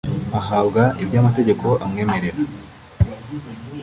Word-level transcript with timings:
ahabwa 0.39 0.81
ibyo 1.03 1.17
amategeko 1.21 1.67
amwemerera 1.83 2.39